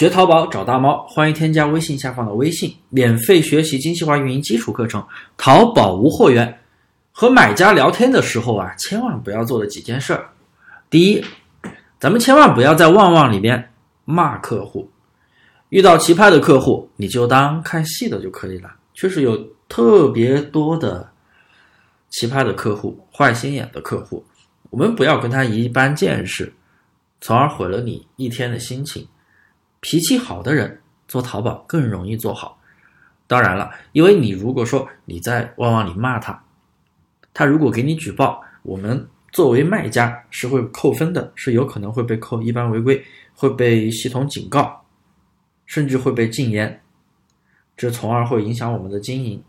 [0.00, 5.06] 学淘宝找大猫，欢迎添加微信下方的微信，免费学习精细化运营基础课程。
[5.36, 6.58] 淘宝无货源，
[7.12, 10.30] 和买家聊天的时候啊，千万不要做的几件事儿。
[10.88, 11.22] 第一，
[11.98, 13.72] 咱们千万不要在旺旺里面
[14.06, 14.90] 骂客户。
[15.68, 18.74] 遇到奇葩的客户，你就当看戏的就可以了。
[18.94, 19.36] 确实有
[19.68, 21.06] 特别多的
[22.08, 24.24] 奇葩的客户、坏心眼的客户，
[24.70, 26.50] 我们不要跟他一般见识，
[27.20, 29.06] 从而毁了你一天的心情。
[29.80, 32.60] 脾气好的人做淘宝更容易做好。
[33.26, 36.44] 当然了，因为你如果说你在旺旺里骂他，
[37.32, 43.04] 他如果给你举报，我们作为卖家是会扣分的，是有可能会被扣一般违规，
[43.34, 44.84] 会被系统警告，
[45.66, 46.82] 甚至会被禁言，
[47.76, 49.42] 这从而会影响我们的经营。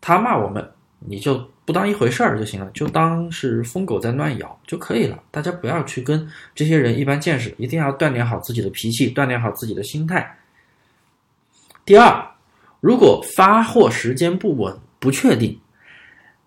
[0.00, 1.50] 他骂我们，你就。
[1.70, 5.22] 不当一回事儿就行了，就当是疯狗在乱咬就可以了。
[5.30, 10.36] 大家不要去跟这些人一般见识，一定要锻炼好自己的脾气，锻炼好自己的心态。
[11.84, 12.26] 第二，
[12.80, 15.56] 如果发货时间不稳、不确定，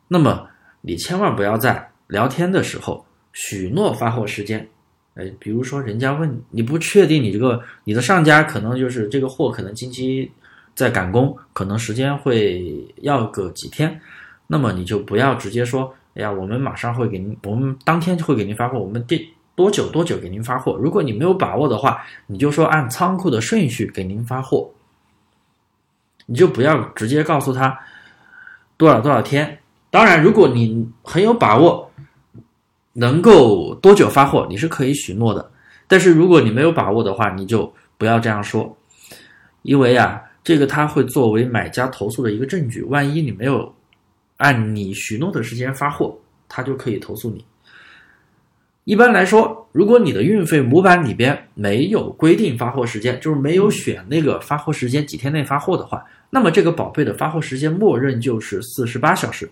[0.09, 0.45] 那么
[0.81, 4.67] 你千万不要在聊天的时候许诺发货时间。
[5.13, 10.29] 哎，比如说人家问你不确定你这个你的上家可能就是这个货可能近期
[10.75, 12.61] 在赶工，可能时间会
[12.97, 14.01] 要个几天。
[14.47, 19.19] 那么你就不要直接说，哎呀，我们马上会给您，我们当天就会给您发货，我们店
[19.55, 20.77] 多久多久给您发货。
[20.79, 24.69] 如果你没有把握的话，你就说按仓库的顺序给您发货。
[26.25, 27.77] 你就不要直接告诉他
[28.77, 29.57] 多少多少天。
[29.89, 31.89] 当然，如果你很有把握
[32.93, 35.51] 能够多久发货，你是可以许诺的。
[35.87, 38.75] 但是如果你没有把握的话，你就不要这样说，
[39.63, 42.81] 因为啊，这个他会作为买家投诉的一个证据。
[42.83, 43.73] 万一你没有。
[44.43, 47.45] 按你许诺的时间发货，他就可以投诉你。
[48.83, 59.49] 一般来说，如果你的运费模板里边没有规定发货时间，就是没有选那个发货时间几天内发货的话，那么这个宝贝的发货时间默认就是四十八小时。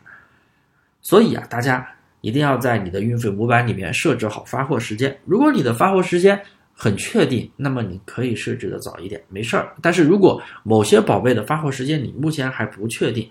[1.02, 1.88] 所以啊，大家
[2.20, 5.18] 一定要在你的运费模板里面设置好发货时间。
[5.24, 6.38] 如果你的发货时间
[6.74, 9.74] 很确定，那么你可以设置的早一点，没事儿。
[9.82, 13.30] 但是如果某些宝贝的发货时间你目前还不确定，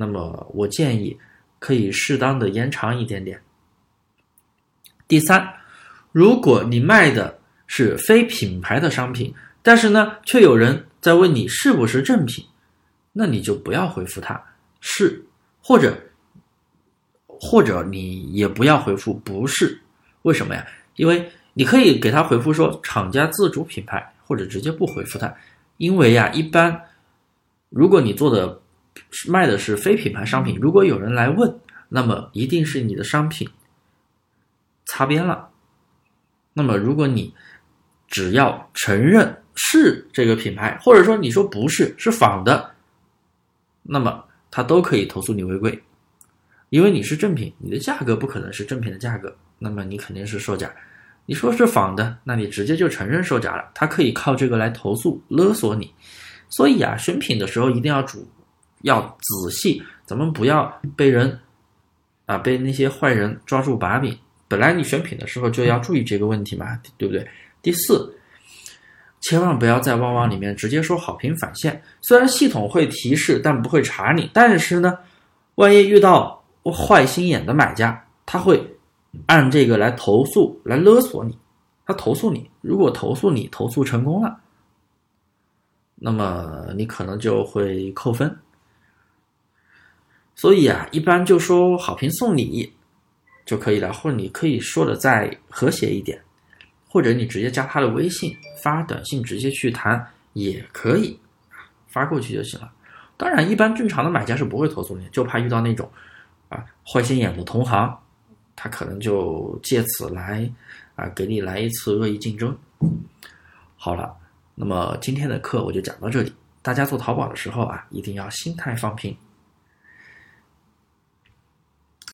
[0.00, 1.18] 那么我建议
[1.58, 3.42] 可以适当的延长一点点。
[5.08, 5.52] 第三，
[6.12, 7.36] 如果你卖的
[7.66, 12.46] 是非品牌的商品，但是呢，却有人在问你是不是正品，
[13.12, 14.40] 那你就不要回复他
[14.78, 15.20] 是，
[15.60, 16.00] 或者
[17.26, 19.80] 或者你也不要回复不是，
[20.22, 20.64] 为什么呀？
[20.94, 25.34] 因为你可以给他回复说厂家自主品牌，或者直接不回复他，
[25.78, 26.80] 因为呀，一般
[27.68, 28.62] 如果你做的。
[29.28, 33.48] 卖的是非品牌商品，如果有人来问，那么一定是你的商品
[34.86, 35.48] 擦边了。
[36.52, 37.32] 那么如果你
[38.08, 42.74] 只要承认是这个品牌，或者说你说不是，是仿的，
[43.82, 45.82] 那么他都可以投诉你违规，
[46.70, 50.70] 因为你是正品，你的价格不可能是正品的价格，那么你肯定是售假。
[51.26, 55.92] 你说是仿的，那你直接就承认售假了，他可以靠这个来投诉勒索你。
[56.48, 58.26] 所以啊，选品的时候一定要主。
[58.82, 61.38] 要仔细，咱们不要被人
[62.26, 64.16] 啊被那些坏人抓住把柄。
[64.46, 67.28] 本来你选品的时候就要注意这个问题嘛，对不对？
[67.60, 68.14] 第四，
[69.20, 71.82] 千万不要在旺旺里面直接说好评返现。
[72.00, 74.30] 虽然系统会提示，但不会查你。
[74.32, 74.98] 但是呢，
[75.56, 78.64] 万一遇到坏心眼的买家，他会
[79.26, 81.36] 按这个来投诉、来勒索你。
[81.84, 84.38] 他投诉你，如果投诉你投诉成功了，
[85.94, 88.34] 那么你可能就会扣分。
[90.38, 92.72] 所以啊，一般就说好评送礼
[93.44, 96.16] 就可以了，或者你可以说的再和谐一点，
[96.88, 98.32] 或者你直接加他的微信
[98.62, 101.18] 发短信直接去谈也可以，
[101.88, 102.70] 发过去就行了。
[103.16, 105.90] 当然，一般正常的买家是不会投诉你，就怕遇到那种
[106.48, 107.98] 啊坏心眼的同行，
[108.54, 110.48] 他可能就借此来
[110.94, 112.56] 啊给你来一次恶意竞争。
[113.74, 114.14] 好了，
[114.54, 116.32] 那么今天的课我就讲到这里，
[116.62, 119.16] 大家做淘宝的时候啊，一定要心态放平。